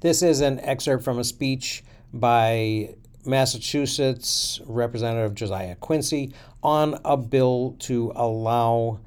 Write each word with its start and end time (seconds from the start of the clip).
This 0.00 0.22
is 0.22 0.42
an 0.42 0.60
excerpt 0.60 1.02
from 1.02 1.18
a 1.18 1.24
speech 1.24 1.82
by 2.14 2.94
Massachusetts 3.24 4.60
Representative 4.64 5.34
Josiah 5.34 5.74
Quincy 5.74 6.32
on 6.62 7.00
a 7.04 7.16
bill 7.16 7.74
to 7.80 8.12
allow 8.14 9.00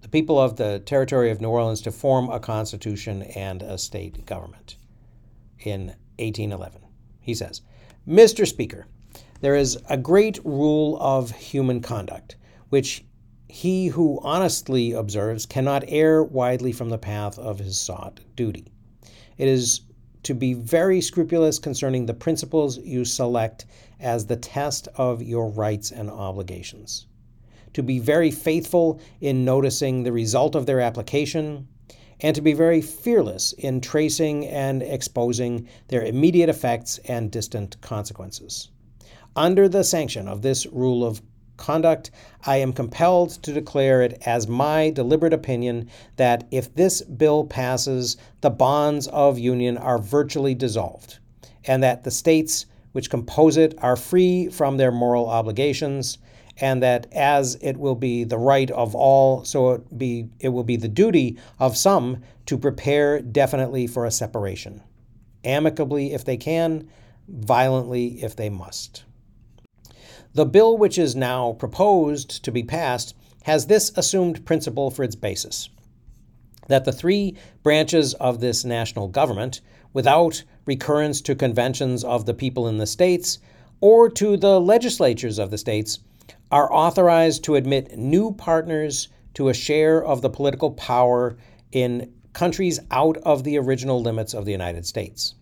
the 0.00 0.08
people 0.08 0.40
of 0.40 0.56
the 0.56 0.78
territory 0.78 1.30
of 1.30 1.42
New 1.42 1.50
Orleans 1.50 1.82
to 1.82 1.92
form 1.92 2.30
a 2.30 2.40
constitution 2.40 3.20
and 3.22 3.60
a 3.60 3.76
state 3.76 4.24
government 4.24 4.78
in 5.58 5.88
1811. 6.16 6.80
He 7.20 7.34
says, 7.34 7.60
Mr. 8.08 8.46
Speaker, 8.46 8.86
there 9.42 9.54
is 9.54 9.78
a 9.90 9.98
great 9.98 10.38
rule 10.42 10.96
of 11.02 11.32
human 11.32 11.82
conduct, 11.82 12.36
which 12.70 13.04
he 13.46 13.88
who 13.88 14.20
honestly 14.22 14.92
observes 14.92 15.44
cannot 15.44 15.84
err 15.88 16.24
widely 16.24 16.72
from 16.72 16.88
the 16.88 16.96
path 16.96 17.38
of 17.38 17.58
his 17.58 17.76
sought 17.76 18.20
duty. 18.34 18.72
It 19.40 19.48
is 19.48 19.80
to 20.24 20.34
be 20.34 20.52
very 20.52 21.00
scrupulous 21.00 21.58
concerning 21.58 22.04
the 22.04 22.12
principles 22.12 22.76
you 22.76 23.06
select 23.06 23.64
as 23.98 24.26
the 24.26 24.36
test 24.36 24.86
of 24.96 25.22
your 25.22 25.48
rights 25.48 25.90
and 25.90 26.10
obligations, 26.10 27.06
to 27.72 27.82
be 27.82 27.98
very 28.00 28.30
faithful 28.30 29.00
in 29.22 29.46
noticing 29.46 30.02
the 30.02 30.12
result 30.12 30.54
of 30.54 30.66
their 30.66 30.82
application, 30.82 31.68
and 32.20 32.34
to 32.34 32.42
be 32.42 32.52
very 32.52 32.82
fearless 32.82 33.54
in 33.54 33.80
tracing 33.80 34.46
and 34.46 34.82
exposing 34.82 35.66
their 35.88 36.04
immediate 36.04 36.50
effects 36.50 36.98
and 37.06 37.30
distant 37.30 37.80
consequences. 37.80 38.68
Under 39.34 39.70
the 39.70 39.84
sanction 39.84 40.28
of 40.28 40.42
this 40.42 40.66
rule 40.66 41.02
of 41.02 41.22
conduct, 41.60 42.10
I 42.44 42.56
am 42.56 42.72
compelled 42.72 43.30
to 43.42 43.52
declare 43.52 44.02
it 44.02 44.20
as 44.26 44.48
my 44.48 44.90
deliberate 44.90 45.32
opinion 45.32 45.88
that 46.16 46.48
if 46.50 46.74
this 46.74 47.02
bill 47.02 47.44
passes, 47.44 48.16
the 48.40 48.50
bonds 48.50 49.06
of 49.08 49.38
union 49.38 49.78
are 49.78 49.98
virtually 49.98 50.54
dissolved, 50.54 51.18
and 51.64 51.82
that 51.82 52.02
the 52.02 52.10
states 52.10 52.66
which 52.92 53.10
compose 53.10 53.56
it 53.56 53.74
are 53.78 53.94
free 53.94 54.48
from 54.48 54.76
their 54.76 54.90
moral 54.90 55.28
obligations, 55.28 56.18
and 56.60 56.82
that 56.82 57.06
as 57.12 57.56
it 57.62 57.76
will 57.76 57.94
be 57.94 58.24
the 58.24 58.38
right 58.38 58.70
of 58.72 58.94
all, 58.94 59.44
so 59.44 59.72
it 59.72 59.98
be 59.98 60.28
it 60.40 60.48
will 60.48 60.64
be 60.64 60.76
the 60.76 60.88
duty 60.88 61.38
of 61.58 61.76
some 61.76 62.22
to 62.46 62.58
prepare 62.58 63.20
definitely 63.20 63.86
for 63.86 64.04
a 64.04 64.10
separation, 64.10 64.82
amicably 65.44 66.12
if 66.12 66.24
they 66.24 66.36
can, 66.36 66.88
violently 67.28 68.22
if 68.22 68.34
they 68.34 68.50
must. 68.50 69.04
The 70.32 70.46
bill 70.46 70.78
which 70.78 70.96
is 70.96 71.16
now 71.16 71.52
proposed 71.54 72.44
to 72.44 72.52
be 72.52 72.62
passed 72.62 73.14
has 73.42 73.66
this 73.66 73.90
assumed 73.96 74.44
principle 74.46 74.90
for 74.90 75.02
its 75.02 75.16
basis 75.16 75.68
that 76.68 76.84
the 76.84 76.92
three 76.92 77.34
branches 77.64 78.14
of 78.14 78.38
this 78.38 78.64
national 78.64 79.08
government, 79.08 79.60
without 79.92 80.44
recurrence 80.66 81.20
to 81.20 81.34
conventions 81.34 82.04
of 82.04 82.26
the 82.26 82.34
people 82.34 82.68
in 82.68 82.78
the 82.78 82.86
states 82.86 83.38
or 83.80 84.08
to 84.08 84.36
the 84.36 84.60
legislatures 84.60 85.38
of 85.38 85.50
the 85.50 85.58
states, 85.58 85.98
are 86.52 86.72
authorized 86.72 87.42
to 87.42 87.56
admit 87.56 87.98
new 87.98 88.30
partners 88.32 89.08
to 89.34 89.48
a 89.48 89.54
share 89.54 90.04
of 90.04 90.22
the 90.22 90.30
political 90.30 90.70
power 90.70 91.36
in 91.72 92.12
countries 92.32 92.78
out 92.92 93.16
of 93.18 93.42
the 93.42 93.58
original 93.58 94.00
limits 94.00 94.32
of 94.32 94.44
the 94.44 94.52
United 94.52 94.86
States. 94.86 95.34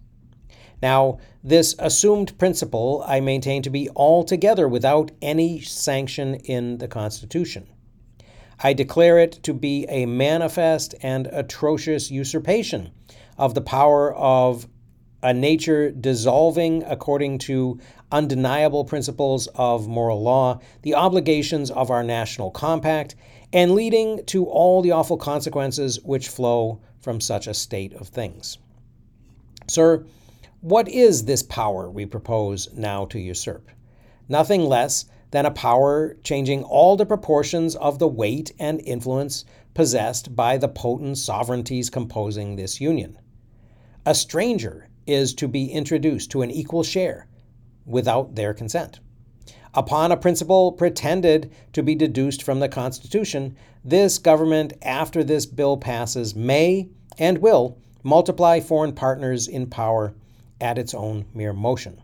Now, 0.83 1.19
this 1.43 1.75
assumed 1.79 2.39
principle 2.39 3.05
I 3.07 3.21
maintain 3.21 3.63
to 3.63 3.71
be 3.71 3.89
altogether 3.97 4.69
without 4.69 5.11
any 5.21 5.61
sanction 5.61 6.37
in 6.37 6.79
the 6.79 6.89
Constitution. 6.89 7.67
I 8.61 8.73
declare 8.73 9.19
it 9.19 9.33
to 9.45 9.55
be 9.55 9.87
a 9.89 10.07
manifest 10.07 10.95
and 11.03 11.29
atrocious 11.29 12.11
usurpation 12.11 12.91
of 13.37 13.55
the 13.55 13.61
power 13.61 14.15
of 14.15 14.67
a 15.23 15.33
nature 15.33 15.91
dissolving 15.91 16.85
according 16.85 17.39
to 17.39 17.79
undeniable 18.13 18.85
principles 18.85 19.49
of 19.55 19.89
moral 19.89 20.23
law, 20.23 20.61
the 20.83 20.95
obligations 20.95 21.71
of 21.71 21.91
our 21.91 22.03
national 22.05 22.51
compact, 22.51 23.17
and 23.53 23.75
leading 23.75 24.25
to 24.27 24.45
all 24.47 24.83
the 24.83 24.93
awful 24.93 25.17
consequences 25.17 26.01
which 26.05 26.29
flow 26.29 26.81
from 27.01 27.21
such 27.21 27.47
a 27.47 27.55
state 27.55 27.93
of 27.95 28.09
things. 28.09 28.59
Sir, 29.67 30.05
what 30.61 30.89
is 30.89 31.25
this 31.25 31.45
power 31.45 31.89
we 31.89 32.05
propose 32.05 32.69
now 32.75 33.05
to 33.07 33.21
usurp? 33.21 33.71
Nothing 34.29 34.63
less 34.63 35.05
than 35.31 35.47
a 35.47 35.53
power 35.53 36.17
changing 36.25 36.65
all 36.65 36.97
the 36.97 37.07
proportions 37.07 37.77
of 37.77 38.01
the 38.01 38.09
weight 38.09 38.53
and 38.59 38.81
influence 38.81 39.45
possessed 39.75 40.35
by 40.35 40.59
the 40.59 40.69
potent 40.69 41.17
sovereignties 41.17 41.91
composing 41.91 42.57
this 42.57 42.81
union. 42.81 43.17
A 44.05 44.15
stranger 44.15 44.89
is 45.07 45.33
to 45.35 45.47
be 45.47 45.71
introduced 45.71 46.33
to 46.33 46.43
an 46.43 46.51
equal 46.51 46.83
share 46.83 47.29
without 47.87 48.35
their 48.35 48.53
consent. 48.53 48.99
Upon 49.75 50.11
a 50.11 50.17
principle 50.17 50.73
pretended 50.73 51.53
to 51.73 51.85
be 51.85 51.95
deduced 51.95 52.43
from 52.43 52.59
the 52.59 52.69
Constitution, 52.69 53.55
this 53.85 54.19
government, 54.19 54.73
after 54.83 55.23
this 55.23 55.47
bill 55.47 55.77
passes, 55.77 56.35
may 56.35 56.89
and 57.17 57.39
will 57.39 57.79
multiply 58.03 58.59
foreign 58.59 58.93
partners 58.93 59.47
in 59.47 59.67
power 59.67 60.15
at 60.61 60.79
its 60.79 60.95
own 60.95 61.27
mere 61.35 61.53
motion. 61.53 62.01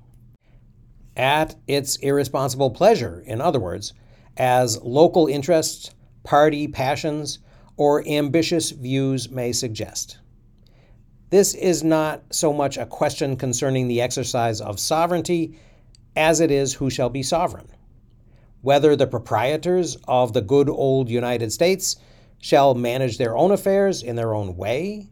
At 1.17 1.55
its 1.67 1.97
irresponsible 1.97 2.71
pleasure, 2.71 3.23
in 3.27 3.41
other 3.41 3.61
words, 3.61 3.93
as 4.37 4.81
local 4.83 5.27
interests, 5.27 5.95
party 6.25 6.67
passions, 6.69 7.39
or 7.77 8.07
ambitious 8.07 8.71
views 8.71 9.31
may 9.31 9.53
suggest. 9.53 10.19
This 11.31 11.55
is 11.55 11.83
not 11.83 12.23
so 12.31 12.53
much 12.53 12.77
a 12.77 12.87
question 12.87 13.37
concerning 13.37 13.89
the 13.89 14.01
exercise 14.01 14.61
of 14.61 14.79
sovereignty 14.79 15.59
as 16.17 16.41
it 16.41 16.51
is 16.51 16.75
who 16.75 16.91
shall 16.91 17.11
be 17.11 17.23
sovereign. 17.23 17.69
Whether 18.61 18.95
the 18.97 19.07
proprietors 19.07 19.97
of 20.07 20.33
the 20.33 20.41
good 20.41 20.69
old 20.69 21.09
United 21.11 21.53
States 21.53 21.97
shall 22.39 22.75
manage 22.75 23.19
their 23.19 23.37
own 23.37 23.51
affairs 23.51 24.03
in 24.03 24.17
their 24.17 24.35
own 24.35 24.57
way, 24.57 25.09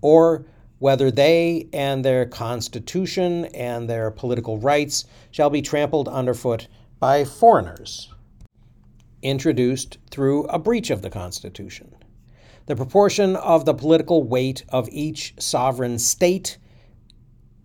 or 0.00 0.46
whether 0.78 1.10
they 1.10 1.68
and 1.72 2.04
their 2.04 2.26
constitution 2.26 3.46
and 3.46 3.88
their 3.88 4.10
political 4.10 4.58
rights 4.58 5.04
shall 5.30 5.50
be 5.50 5.62
trampled 5.62 6.08
underfoot 6.08 6.68
by 6.98 7.24
foreigners, 7.24 8.12
introduced 9.22 9.98
through 10.10 10.44
a 10.44 10.58
breach 10.58 10.90
of 10.90 11.02
the 11.02 11.10
Constitution. 11.10 11.94
The 12.66 12.76
proportion 12.76 13.36
of 13.36 13.64
the 13.64 13.74
political 13.74 14.22
weight 14.22 14.64
of 14.68 14.88
each 14.90 15.34
sovereign 15.38 15.98
state 15.98 16.58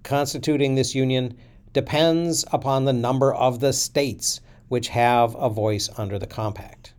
constituting 0.03 0.75
this 0.75 0.95
union 0.95 1.37
depends 1.73 2.45
upon 2.51 2.85
the 2.85 2.93
number 2.93 3.33
of 3.33 3.59
the 3.59 3.73
states 3.73 4.41
which 4.67 4.89
have 4.89 5.35
a 5.35 5.49
voice 5.49 5.89
under 5.97 6.17
the 6.17 6.27
compact. 6.27 6.93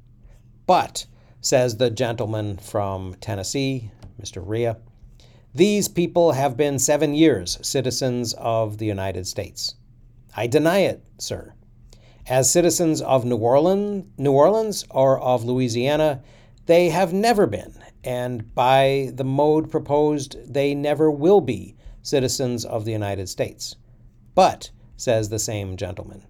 But, 0.67 1.07
says 1.41 1.77
the 1.77 1.91
gentleman 1.91 2.59
from 2.59 3.15
Tennessee, 3.15 3.91
Mr. 4.21 4.43
Rhea, 4.45 4.77
these 5.55 5.87
people 5.87 6.33
have 6.33 6.57
been 6.57 6.79
seven 6.79 7.15
years 7.15 7.59
citizens 7.61 8.35
of 8.39 8.79
the 8.79 8.87
United 8.87 9.27
States. 9.27 9.75
I 10.35 10.47
deny 10.47 10.81
it, 10.81 11.05
sir. 11.19 11.53
As 12.27 12.51
citizens 12.51 13.03
of 13.03 13.25
New 13.25 13.37
Orleans, 13.37 14.07
New 14.17 14.33
Orleans 14.33 14.85
or 14.91 15.21
of 15.21 15.45
Louisiana, 15.45 16.23
they 16.67 16.89
have 16.89 17.13
never 17.13 17.47
been, 17.47 17.75
and 18.03 18.55
by 18.55 19.11
the 19.15 19.25
mode 19.25 19.71
proposed, 19.71 20.37
they 20.53 20.75
never 20.75 21.11
will 21.11 21.41
be 21.41 21.77
citizens 22.01 22.65
of 22.65 22.85
the 22.85 22.93
United 22.93 23.29
States. 23.29 23.77
But, 24.35 24.71
says 24.97 25.29
the 25.29 25.39
same 25.39 25.77
gentleman, 25.77 26.25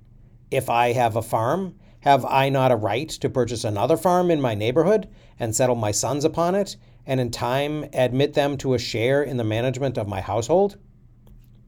if 0.50 0.68
I 0.68 0.92
have 0.92 1.14
a 1.14 1.22
farm, 1.22 1.76
have 2.00 2.24
I 2.24 2.48
not 2.48 2.72
a 2.72 2.76
right 2.76 3.08
to 3.08 3.30
purchase 3.30 3.62
another 3.62 3.96
farm 3.96 4.30
in 4.30 4.40
my 4.40 4.54
neighborhood 4.54 5.08
and 5.38 5.54
settle 5.54 5.76
my 5.76 5.92
sons 5.92 6.24
upon 6.24 6.56
it 6.56 6.76
and 7.06 7.20
in 7.20 7.30
time 7.30 7.84
admit 7.92 8.34
them 8.34 8.56
to 8.58 8.74
a 8.74 8.78
share 8.78 9.22
in 9.22 9.36
the 9.36 9.44
management 9.44 9.98
of 9.98 10.08
my 10.08 10.20
household? 10.20 10.76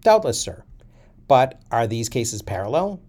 Doubtless, 0.02 0.40
sir. 0.40 0.64
But 1.26 1.60
are 1.70 1.86
these 1.86 2.08
cases 2.08 2.42
parallel? 2.42 3.00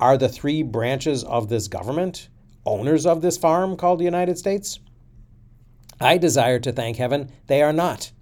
Are 0.00 0.18
the 0.18 0.28
three 0.28 0.62
branches 0.62 1.24
of 1.24 1.48
this 1.48 1.68
government 1.68 2.28
owners 2.64 3.06
of 3.06 3.22
this 3.22 3.38
farm 3.38 3.76
called 3.76 4.00
the 4.00 4.04
United 4.04 4.38
States? 4.38 4.80
I 6.00 6.18
desire 6.18 6.58
to 6.60 6.72
thank 6.72 6.96
heaven 6.96 7.30
they 7.46 7.62
are 7.62 7.72
not. 7.72 8.12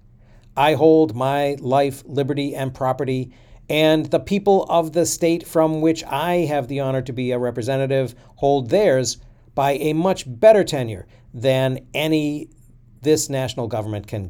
I 0.55 0.75
hold 0.75 1.15
my 1.15 1.57
life, 1.59 2.03
liberty, 2.05 2.55
and 2.55 2.73
property, 2.73 3.33
and 3.67 4.05
the 4.05 4.19
people 4.19 4.65
of 4.69 4.93
the 4.93 5.05
state 5.05 5.45
from 5.45 5.81
which 5.81 6.03
I 6.05 6.45
have 6.45 6.67
the 6.67 6.79
honor 6.79 7.01
to 7.01 7.13
be 7.13 7.31
a 7.31 7.39
representative 7.39 8.15
hold 8.35 8.69
theirs 8.69 9.17
by 9.53 9.73
a 9.73 9.93
much 9.93 10.23
better 10.27 10.63
tenure 10.63 11.07
than 11.33 11.85
any 11.93 12.49
this 13.05 13.29
national 13.29 13.67
government 13.67 14.07
can 14.07 14.29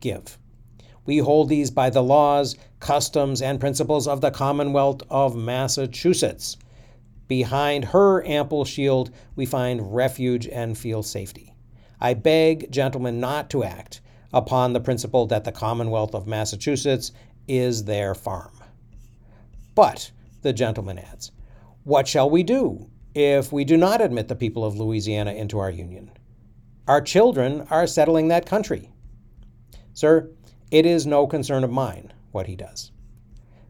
give. 0.00 0.38
We 1.04 1.18
hold 1.18 1.48
these 1.48 1.70
by 1.70 1.90
the 1.90 2.02
laws, 2.02 2.56
customs, 2.78 3.42
and 3.42 3.60
principles 3.60 4.06
of 4.06 4.20
the 4.20 4.30
Commonwealth 4.30 5.02
of 5.10 5.36
Massachusetts. 5.36 6.56
Behind 7.26 7.84
her 7.86 8.24
ample 8.24 8.64
shield, 8.64 9.10
we 9.34 9.44
find 9.44 9.94
refuge 9.94 10.46
and 10.46 10.78
feel 10.78 11.02
safety. 11.02 11.52
I 12.00 12.14
beg, 12.14 12.70
gentlemen, 12.70 13.18
not 13.18 13.50
to 13.50 13.64
act 13.64 14.00
upon 14.32 14.72
the 14.72 14.80
principle 14.80 15.26
that 15.26 15.42
the 15.44 15.52
Commonwealth 15.52 16.14
of 16.14 16.26
Massachusetts 16.28 17.10
is 17.48 17.84
their 17.84 18.14
farm. 18.14 18.62
But, 19.74 20.12
the 20.42 20.52
gentleman 20.52 20.98
adds, 20.98 21.32
what 21.82 22.06
shall 22.06 22.30
we 22.30 22.44
do 22.44 22.88
if 23.14 23.52
we 23.52 23.64
do 23.64 23.76
not 23.76 24.00
admit 24.00 24.28
the 24.28 24.36
people 24.36 24.64
of 24.64 24.78
Louisiana 24.78 25.32
into 25.32 25.58
our 25.58 25.70
union? 25.70 26.12
Our 26.88 27.00
children 27.00 27.66
are 27.70 27.86
settling 27.86 28.28
that 28.28 28.46
country. 28.46 28.90
Sir, 29.92 30.30
it 30.70 30.84
is 30.84 31.06
no 31.06 31.26
concern 31.26 31.62
of 31.62 31.70
mine 31.70 32.12
what 32.32 32.46
he 32.46 32.56
does. 32.56 32.90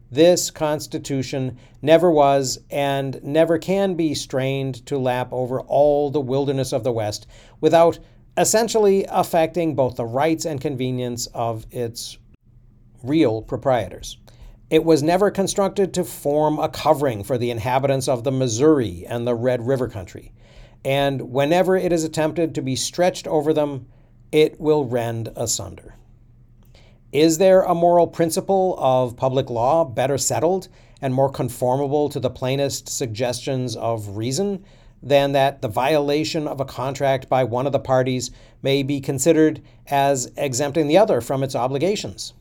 This 0.09 0.49
Constitution 0.49 1.57
never 1.81 2.09
was 2.09 2.59
and 2.69 3.21
never 3.23 3.57
can 3.57 3.95
be 3.95 4.13
strained 4.13 4.85
to 4.87 4.97
lap 4.97 5.29
over 5.31 5.61
all 5.61 6.09
the 6.09 6.19
wilderness 6.19 6.71
of 6.71 6.83
the 6.83 6.91
West 6.91 7.27
without 7.61 7.99
essentially 8.37 9.05
affecting 9.09 9.75
both 9.75 9.95
the 9.95 10.05
rights 10.05 10.45
and 10.45 10.59
convenience 10.59 11.27
of 11.33 11.67
its 11.71 12.17
real 13.03 13.41
proprietors. 13.41 14.17
It 14.69 14.83
was 14.83 15.03
never 15.03 15.29
constructed 15.29 15.93
to 15.93 16.03
form 16.03 16.57
a 16.57 16.69
covering 16.69 17.23
for 17.23 17.37
the 17.37 17.51
inhabitants 17.51 18.07
of 18.07 18.23
the 18.23 18.31
Missouri 18.31 19.05
and 19.07 19.27
the 19.27 19.35
Red 19.35 19.67
River 19.67 19.87
country. 19.87 20.31
And 20.85 21.31
whenever 21.31 21.77
it 21.77 21.93
is 21.93 22.03
attempted 22.03 22.55
to 22.55 22.61
be 22.61 22.75
stretched 22.75 23.27
over 23.27 23.53
them, 23.53 23.87
it 24.31 24.59
will 24.59 24.85
rend 24.85 25.31
asunder. 25.35 25.95
Is 27.11 27.37
there 27.37 27.61
a 27.61 27.75
moral 27.75 28.07
principle 28.07 28.75
of 28.79 29.15
public 29.15 29.49
law 29.49 29.85
better 29.85 30.17
settled 30.17 30.67
and 30.99 31.13
more 31.13 31.29
conformable 31.29 32.09
to 32.09 32.19
the 32.19 32.29
plainest 32.29 32.89
suggestions 32.89 33.75
of 33.75 34.17
reason 34.17 34.65
than 35.03 35.33
that 35.33 35.61
the 35.61 35.67
violation 35.67 36.47
of 36.47 36.59
a 36.59 36.65
contract 36.65 37.29
by 37.29 37.43
one 37.43 37.65
of 37.65 37.71
the 37.71 37.79
parties 37.79 38.31
may 38.61 38.81
be 38.81 38.99
considered 38.99 39.61
as 39.87 40.31
exempting 40.37 40.87
the 40.87 40.97
other 40.97 41.21
from 41.21 41.43
its 41.43 41.55
obligations? 41.55 42.33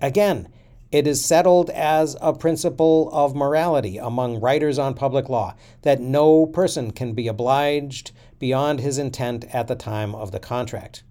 Again, 0.00 0.48
it 0.92 1.06
is 1.06 1.24
settled 1.24 1.68
as 1.70 2.16
a 2.20 2.32
principle 2.32 3.10
of 3.12 3.34
morality 3.34 3.98
among 3.98 4.40
writers 4.40 4.78
on 4.78 4.94
public 4.94 5.28
law 5.28 5.54
that 5.82 6.00
no 6.00 6.46
person 6.46 6.90
can 6.90 7.12
be 7.12 7.26
obliged 7.26 8.12
beyond 8.38 8.80
his 8.80 8.98
intent 8.98 9.44
at 9.52 9.66
the 9.66 9.74
time 9.74 10.14
of 10.14 10.30
the 10.30 10.38
contract. 10.38 11.02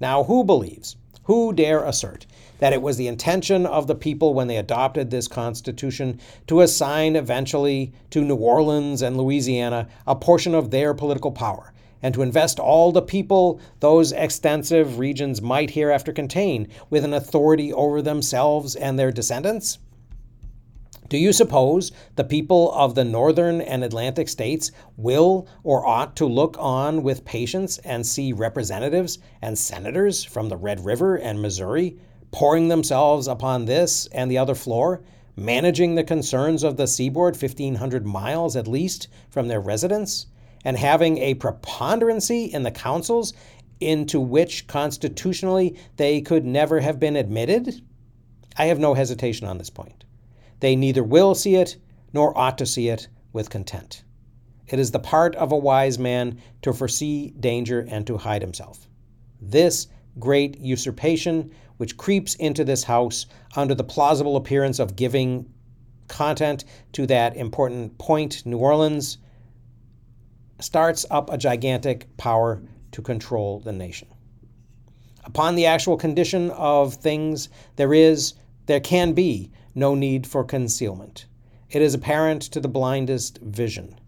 Now, 0.00 0.24
who 0.24 0.44
believes, 0.44 0.96
who 1.24 1.52
dare 1.52 1.84
assert, 1.84 2.26
that 2.58 2.72
it 2.72 2.82
was 2.82 2.96
the 2.96 3.08
intention 3.08 3.66
of 3.66 3.86
the 3.86 3.94
people 3.94 4.34
when 4.34 4.48
they 4.48 4.56
adopted 4.56 5.10
this 5.10 5.28
Constitution 5.28 6.20
to 6.46 6.60
assign 6.60 7.16
eventually 7.16 7.92
to 8.10 8.24
New 8.24 8.36
Orleans 8.36 9.02
and 9.02 9.16
Louisiana 9.16 9.88
a 10.06 10.14
portion 10.14 10.54
of 10.54 10.70
their 10.70 10.94
political 10.94 11.30
power, 11.30 11.72
and 12.02 12.14
to 12.14 12.22
invest 12.22 12.58
all 12.58 12.92
the 12.92 13.02
people 13.02 13.60
those 13.80 14.12
extensive 14.12 14.98
regions 14.98 15.40
might 15.40 15.70
hereafter 15.70 16.12
contain 16.12 16.68
with 16.90 17.04
an 17.04 17.14
authority 17.14 17.72
over 17.72 18.02
themselves 18.02 18.74
and 18.76 18.98
their 18.98 19.12
descendants? 19.12 19.78
Do 21.08 21.18
you 21.18 21.32
suppose 21.32 21.92
the 22.16 22.24
people 22.24 22.72
of 22.72 22.96
the 22.96 23.04
northern 23.04 23.60
and 23.60 23.84
Atlantic 23.84 24.28
states 24.28 24.72
will 24.96 25.46
or 25.62 25.86
ought 25.86 26.16
to 26.16 26.26
look 26.26 26.56
on 26.58 27.04
with 27.04 27.24
patience 27.24 27.78
and 27.78 28.04
see 28.04 28.32
representatives 28.32 29.20
and 29.40 29.56
senators 29.56 30.24
from 30.24 30.48
the 30.48 30.56
Red 30.56 30.84
River 30.84 31.14
and 31.14 31.40
Missouri 31.40 31.96
pouring 32.32 32.66
themselves 32.66 33.28
upon 33.28 33.66
this 33.66 34.06
and 34.08 34.28
the 34.28 34.38
other 34.38 34.56
floor, 34.56 35.00
managing 35.36 35.94
the 35.94 36.02
concerns 36.02 36.64
of 36.64 36.76
the 36.76 36.88
seaboard 36.88 37.40
1,500 37.40 38.04
miles 38.04 38.56
at 38.56 38.66
least 38.66 39.06
from 39.30 39.46
their 39.46 39.60
residence? 39.60 40.26
And 40.64 40.76
having 40.76 41.18
a 41.18 41.34
preponderancy 41.34 42.44
in 42.44 42.62
the 42.62 42.70
councils 42.70 43.32
into 43.80 44.20
which 44.20 44.66
constitutionally 44.66 45.78
they 45.96 46.20
could 46.20 46.44
never 46.44 46.80
have 46.80 46.98
been 46.98 47.16
admitted? 47.16 47.82
I 48.56 48.66
have 48.66 48.78
no 48.78 48.94
hesitation 48.94 49.46
on 49.46 49.58
this 49.58 49.70
point. 49.70 50.04
They 50.60 50.76
neither 50.76 51.04
will 51.04 51.34
see 51.34 51.56
it 51.56 51.76
nor 52.12 52.36
ought 52.36 52.58
to 52.58 52.66
see 52.66 52.88
it 52.88 53.08
with 53.32 53.50
content. 53.50 54.02
It 54.66 54.78
is 54.78 54.90
the 54.90 54.98
part 54.98 55.36
of 55.36 55.52
a 55.52 55.56
wise 55.56 55.98
man 55.98 56.40
to 56.62 56.72
foresee 56.72 57.30
danger 57.38 57.86
and 57.88 58.06
to 58.06 58.16
hide 58.16 58.42
himself. 58.42 58.88
This 59.40 59.86
great 60.18 60.58
usurpation, 60.58 61.52
which 61.76 61.96
creeps 61.96 62.34
into 62.36 62.64
this 62.64 62.84
house 62.84 63.26
under 63.54 63.74
the 63.74 63.84
plausible 63.84 64.36
appearance 64.36 64.78
of 64.78 64.96
giving 64.96 65.52
content 66.08 66.64
to 66.92 67.06
that 67.06 67.36
important 67.36 67.98
point, 67.98 68.44
New 68.46 68.58
Orleans, 68.58 69.18
starts 70.60 71.04
up 71.10 71.32
a 71.32 71.38
gigantic 71.38 72.16
power 72.16 72.62
to 72.92 73.02
control 73.02 73.60
the 73.60 73.72
nation. 73.72 74.08
Upon 75.24 75.54
the 75.54 75.66
actual 75.66 75.96
condition 75.96 76.50
of 76.52 76.94
things, 76.94 77.48
there 77.76 77.92
is, 77.92 78.34
there 78.66 78.80
can 78.80 79.12
be, 79.12 79.50
no 79.74 79.94
need 79.94 80.26
for 80.26 80.44
concealment. 80.44 81.26
It 81.68 81.82
is 81.82 81.94
apparent 81.94 82.42
to 82.42 82.60
the 82.60 82.68
blindest 82.68 83.38
vision. 83.42 83.98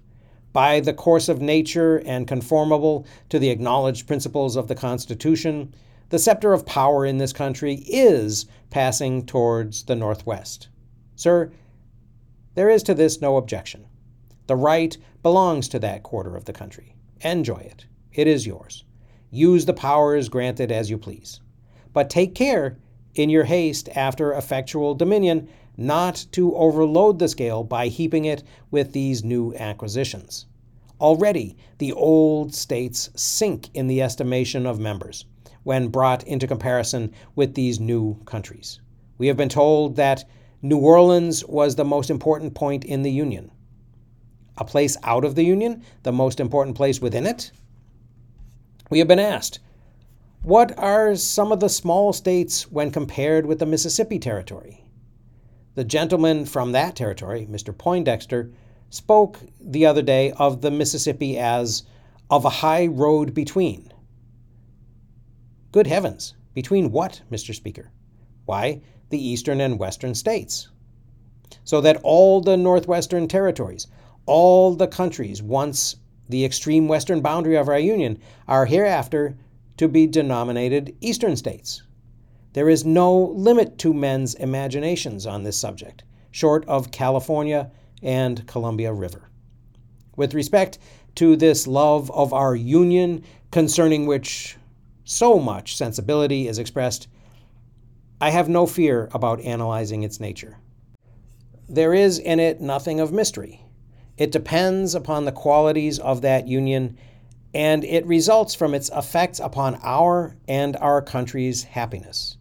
By 0.53 0.81
the 0.81 0.95
course 0.95 1.29
of 1.29 1.43
nature 1.43 1.99
and 2.07 2.27
conformable 2.27 3.07
to 3.29 3.39
the 3.39 3.51
acknowledged 3.51 4.07
principles 4.07 4.57
of 4.57 4.69
the 4.69 4.75
Constitution, 4.75 5.75
the 6.09 6.19
scepter 6.19 6.53
of 6.53 6.65
power 6.65 7.05
in 7.05 7.19
this 7.19 7.33
country 7.33 7.75
is 7.87 8.47
passing 8.71 9.27
towards 9.27 9.85
the 9.85 9.97
Northwest. 9.97 10.69
Sir, 11.17 11.51
there 12.55 12.71
is 12.71 12.83
to 12.85 12.95
this 12.95 13.21
no 13.21 13.37
objection. 13.37 13.87
The 14.49 14.57
right 14.57 14.97
belongs 15.23 15.69
to 15.69 15.79
that 15.81 16.03
quarter 16.03 16.35
of 16.35 16.47
the 16.47 16.55
country. 16.55 16.95
Enjoy 17.21 17.59
it. 17.59 17.85
It 18.15 18.27
is 18.27 18.47
yours. 18.47 18.83
Use 19.31 19.67
the 19.67 19.75
powers 19.75 20.31
granted 20.31 20.73
as 20.73 20.89
you 20.89 20.97
please. 20.97 21.41
But 21.93 22.09
take 22.09 22.35
care, 22.35 22.79
in 23.15 23.29
your 23.29 23.45
haste 23.45 23.91
after 23.95 24.33
effectual 24.33 24.95
dominion, 24.95 25.49
not 25.77 26.25
to 26.33 26.57
overload 26.57 27.19
the 27.19 27.29
scale 27.29 27.63
by 27.63 27.89
heaping 27.89 28.25
it 28.25 28.43
with 28.71 28.93
these 28.93 29.23
new 29.23 29.55
acquisitions. 29.57 30.47
Already, 30.99 31.55
the 31.77 31.93
old 31.93 32.55
states 32.55 33.11
sink 33.15 33.69
in 33.75 33.87
the 33.87 34.01
estimation 34.01 34.65
of 34.65 34.81
members 34.81 35.27
when 35.65 35.89
brought 35.89 36.23
into 36.25 36.47
comparison 36.47 37.13
with 37.37 37.55
these 37.55 37.79
new 37.79 38.19
countries. 38.25 38.81
We 39.19 39.27
have 39.27 39.37
been 39.37 39.51
told 39.51 39.97
that 39.97 40.25
New 40.63 40.79
Orleans 40.79 41.45
was 41.45 41.77
the 41.77 41.85
most 41.85 42.09
important 42.09 42.55
point 42.55 42.87
in 42.87 43.03
the 43.03 43.13
Union 43.13 43.51
a 44.59 44.65
place 44.65 44.97
out 45.03 45.25
of 45.25 45.35
the 45.35 45.45
Union, 45.45 45.83
the 46.03 46.13
most 46.13 46.41
important 46.41 46.77
place 46.77 47.01
within 47.01 47.27
it? 47.27 47.53
We 48.91 48.99
have 48.99 49.09
been 49.09 49.19
asked, 49.19 49.61
what 50.43 50.79
are 50.79 51.17
some 51.17 51.53
of 51.53 51.61
the 51.61 51.69
small 51.69 52.13
states 52.13 52.71
when 52.71 52.91
compared 52.91 53.47
with 53.47 53.59
the 53.59 53.67
Mississippi 53.67 54.19
Territory? 54.19 54.85
The 55.75 55.85
gentleman 55.85 56.45
from 56.45 56.73
that 56.73 56.97
territory, 56.97 57.47
Mr. 57.51 57.77
Poindexter, 57.77 58.51
spoke 58.91 59.39
the 59.61 59.87
other 59.87 60.03
day 60.03 60.33
of 60.33 60.61
the 60.61 60.71
Mississippi 60.71 61.39
as 61.39 61.83
of 62.31 62.45
a 62.45 62.51
high 62.51 62.87
road 62.87 63.35
between. 63.35 63.93
Good 65.73 65.87
heavens, 65.87 66.35
between 66.55 66.91
what, 66.91 67.23
Mr. 67.31 67.55
Speaker? 67.55 67.91
Why, 68.47 68.81
the 69.11 69.23
eastern 69.23 69.61
and 69.61 69.79
western 69.79 70.15
states. 70.15 70.69
So 71.65 71.81
that 71.83 72.01
all 72.03 72.41
the 72.41 72.57
northwestern 72.57 73.29
territories, 73.29 73.87
all 74.29 74.75
the 74.75 74.87
countries 74.87 75.43
once 75.43 75.97
the 76.29 76.45
extreme 76.45 76.87
western 76.87 77.21
boundary 77.21 77.57
of 77.57 77.69
our 77.69 77.79
Union 77.79 78.19
are 78.47 78.67
hereafter 78.67 79.37
to 79.79 79.89
be 79.89 80.07
denominated 80.07 80.95
Eastern 81.01 81.35
states. 81.35 81.83
There 82.53 82.69
is 82.69 82.85
no 82.85 83.15
limit 83.17 83.79
to 83.79 83.95
men's 83.95 84.35
imaginations 84.35 85.27
on 85.27 85.43
this 85.43 85.57
subject, 85.57 86.05
short 86.31 86.65
of 86.67 86.91
California 86.91 87.71
and 88.03 88.47
Columbia 88.47 88.93
River. 88.93 89.31
With 90.17 90.35
respect 90.35 90.79
to 91.15 91.35
this 91.35 91.67
love 91.67 92.11
of 92.11 92.33
our 92.33 92.55
Union, 92.55 93.25
concerning 93.51 94.07
which 94.07 94.57
so 95.05 95.39
much 95.39 95.77
sensibility 95.77 96.49
is 96.49 96.59
expressed, 96.59 97.09
I 98.21 98.31
have 98.31 98.49
no 98.49 98.67
fear 98.67 99.09
about 99.15 99.41
analyzing 99.41 100.03
its 100.03 100.21
nature. 100.21 100.59
There 101.69 101.95
is 101.95 102.19
in 102.19 102.41
it 102.41 102.61
nothing 102.61 103.01
of 103.01 103.13
mystery. 103.13 103.63
It 104.19 104.33
depends 104.33 104.97
upon 104.97 105.25
the 105.25 105.33
qualities 105.33 106.01
of 106.01 106.23
that 106.23 106.49
union, 106.49 106.99
and 107.55 107.85
it 107.85 108.05
results 108.05 108.55
from 108.55 108.75
its 108.75 108.91
effects 108.91 109.39
upon 109.39 109.79
our 109.83 110.37
and 110.49 110.77
our 110.77 111.01
country's 111.01 111.63
happiness. 111.63 112.37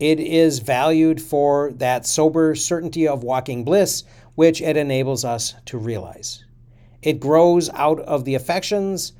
It 0.00 0.18
is 0.18 0.58
valued 0.58 1.22
for 1.22 1.70
that 1.76 2.04
sober 2.04 2.56
certainty 2.56 3.06
of 3.06 3.22
walking 3.22 3.62
bliss 3.62 4.02
which 4.34 4.60
it 4.60 4.76
enables 4.76 5.24
us 5.24 5.54
to 5.66 5.78
realize. 5.78 6.44
It 7.02 7.20
grows 7.20 7.70
out 7.70 8.00
of 8.00 8.24
the 8.24 8.34
affections 8.34 9.12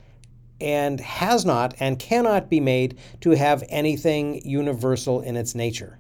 and 0.61 1.01
has 1.01 1.45
not 1.45 1.75
and 1.79 1.99
cannot 1.99 2.51
be 2.51 2.61
made 2.61 2.99
to 3.21 3.31
have 3.31 3.63
anything 3.69 4.45
universal 4.45 5.21
in 5.21 5.37
its 5.37 5.55
nature. 5.55 5.99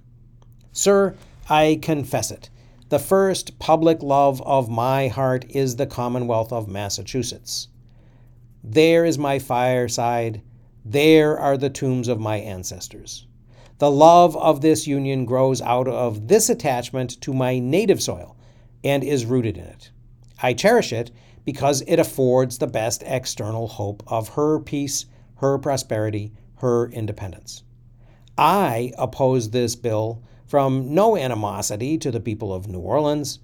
Sir, 0.73 1.15
I 1.49 1.79
confess 1.83 2.31
it. 2.31 2.51
The 2.93 2.99
first 2.99 3.59
public 3.59 4.03
love 4.03 4.43
of 4.43 4.69
my 4.69 5.09
heart 5.09 5.47
is 5.49 5.77
the 5.77 5.87
Commonwealth 5.87 6.53
of 6.53 6.69
Massachusetts. 6.69 7.69
There 8.63 9.07
is 9.07 9.17
my 9.17 9.39
fireside. 9.39 10.43
There 10.85 11.39
are 11.39 11.57
the 11.57 11.71
tombs 11.71 12.07
of 12.07 12.21
my 12.21 12.37
ancestors. 12.37 13.27
The 13.79 13.91
love 13.91 14.37
of 14.37 14.61
this 14.61 14.87
union 14.87 15.25
grows 15.25 15.63
out 15.63 15.89
of 15.89 16.29
this 16.29 16.51
attachment 16.51 17.19
to 17.23 17.33
my 17.33 17.59
native 17.59 18.03
soil 18.03 18.37
and 18.85 19.03
is 19.03 19.25
rooted 19.25 19.57
in 19.57 19.65
it. 19.65 19.91
I 20.43 20.53
cherish 20.53 20.93
it 20.93 21.13
because 21.47 21.81
it 21.87 21.99
affords 21.99 22.59
the 22.59 22.67
best 22.67 23.03
external 23.07 23.69
hope 23.69 24.03
of 24.07 24.29
her 24.29 24.61
peace, 24.61 25.07
her 25.37 25.57
prosperity, 25.57 26.35
her 26.57 26.91
independence. 26.91 27.63
I 28.37 28.93
oppose 28.99 29.49
this 29.49 29.77
bill 29.77 30.23
from 30.47 30.95
no 30.95 31.17
animosity 31.17 31.99
to 31.99 32.11
the 32.11 32.21
people 32.21 32.53
of 32.53 32.69
New 32.69 32.81
Orleans, 32.81 33.39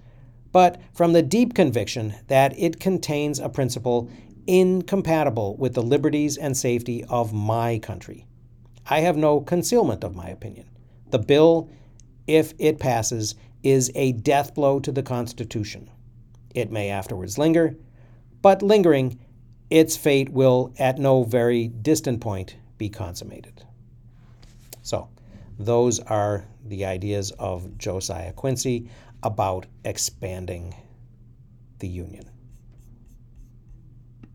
but 0.51 0.81
from 0.93 1.13
the 1.13 1.21
deep 1.21 1.53
conviction 1.53 2.15
that 2.27 2.57
it 2.57 2.79
contains 2.79 3.39
a 3.39 3.49
principle 3.49 4.09
incompatible 4.47 5.55
with 5.57 5.75
the 5.75 5.81
liberties 5.81 6.37
and 6.37 6.57
safety 6.57 7.03
of 7.05 7.33
my 7.33 7.77
country. 7.79 8.25
I 8.87 9.01
have 9.01 9.15
no 9.15 9.41
concealment 9.41 10.03
of 10.03 10.15
my 10.15 10.29
opinion. 10.29 10.67
The 11.11 11.19
bill, 11.19 11.69
if 12.25 12.53
it 12.57 12.79
passes, 12.79 13.35
is 13.61 13.91
a 13.93 14.13
death 14.13 14.55
blow 14.55 14.79
to 14.79 14.91
the 14.91 15.03
Constitution. 15.03 15.89
It 16.55 16.71
may 16.71 16.89
afterwards 16.89 17.37
linger, 17.37 17.75
but 18.41 18.63
lingering, 18.63 19.19
its 19.69 19.95
fate 19.95 20.29
will 20.29 20.73
at 20.79 20.97
no 20.97 21.23
very 21.23 21.67
distant 21.67 22.21
point 22.21 22.55
be 22.79 22.89
consummated. 22.89 23.63
So, 24.81 25.09
those 25.59 25.99
are 25.99 26.45
the 26.63 26.85
ideas 26.85 27.31
of 27.31 27.77
Josiah 27.77 28.33
Quincy 28.33 28.89
about 29.23 29.65
expanding 29.83 30.75
the 31.79 31.87
Union. 31.87 32.29